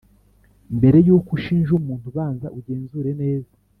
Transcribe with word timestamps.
mbere 0.77 0.97
yuko 1.07 1.29
ushinja 1.37 1.71
umuntu 1.79 2.07
banza 2.15 2.47
ugenzure 2.59 3.11
neza 3.21 3.53